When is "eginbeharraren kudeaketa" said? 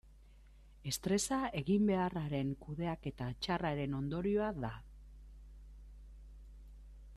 1.59-3.29